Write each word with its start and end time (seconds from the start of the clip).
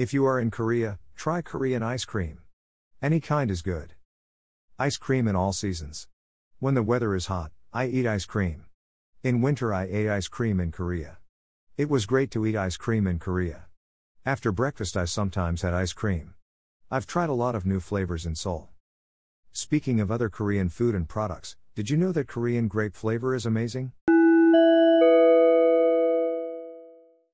If 0.00 0.14
you 0.14 0.24
are 0.24 0.40
in 0.40 0.50
Korea, 0.50 0.98
try 1.14 1.42
Korean 1.42 1.82
ice 1.82 2.06
cream. 2.06 2.38
Any 3.02 3.20
kind 3.20 3.50
is 3.50 3.60
good. 3.60 3.92
Ice 4.78 4.96
cream 4.96 5.28
in 5.28 5.36
all 5.36 5.52
seasons. 5.52 6.08
When 6.58 6.72
the 6.72 6.82
weather 6.82 7.14
is 7.14 7.26
hot, 7.26 7.52
I 7.70 7.84
eat 7.84 8.06
ice 8.06 8.24
cream. 8.24 8.64
In 9.22 9.42
winter, 9.42 9.74
I 9.74 9.84
ate 9.84 10.08
ice 10.08 10.26
cream 10.26 10.58
in 10.58 10.72
Korea. 10.72 11.18
It 11.76 11.90
was 11.90 12.06
great 12.06 12.30
to 12.30 12.46
eat 12.46 12.56
ice 12.56 12.78
cream 12.78 13.06
in 13.06 13.18
Korea. 13.18 13.66
After 14.24 14.52
breakfast, 14.52 14.96
I 14.96 15.04
sometimes 15.04 15.60
had 15.60 15.74
ice 15.74 15.92
cream. 15.92 16.32
I've 16.90 17.06
tried 17.06 17.28
a 17.28 17.34
lot 17.34 17.54
of 17.54 17.66
new 17.66 17.78
flavors 17.78 18.24
in 18.24 18.34
Seoul. 18.34 18.70
Speaking 19.52 20.00
of 20.00 20.10
other 20.10 20.30
Korean 20.30 20.70
food 20.70 20.94
and 20.94 21.06
products, 21.06 21.56
did 21.74 21.90
you 21.90 21.98
know 21.98 22.12
that 22.12 22.26
Korean 22.26 22.68
grape 22.68 22.94
flavor 22.94 23.34
is 23.34 23.44
amazing? 23.44 23.92